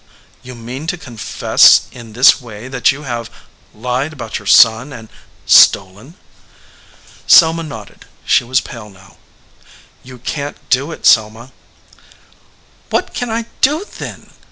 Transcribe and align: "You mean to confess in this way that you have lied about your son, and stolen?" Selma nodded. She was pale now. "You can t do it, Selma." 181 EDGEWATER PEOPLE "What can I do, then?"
"You 0.41 0.55
mean 0.55 0.87
to 0.87 0.97
confess 0.97 1.81
in 1.91 2.13
this 2.13 2.41
way 2.41 2.67
that 2.67 2.91
you 2.91 3.03
have 3.03 3.29
lied 3.71 4.13
about 4.13 4.39
your 4.39 4.47
son, 4.47 4.91
and 4.91 5.09
stolen?" 5.45 6.15
Selma 7.27 7.61
nodded. 7.61 8.05
She 8.25 8.43
was 8.43 8.61
pale 8.61 8.89
now. 8.89 9.17
"You 10.01 10.17
can 10.17 10.55
t 10.55 10.59
do 10.71 10.91
it, 10.91 11.05
Selma." 11.05 11.51
181 12.89 12.89
EDGEWATER 12.89 12.89
PEOPLE 12.89 12.89
"What 12.89 13.13
can 13.13 13.29
I 13.29 13.45
do, 13.61 13.85
then?" 13.99 14.31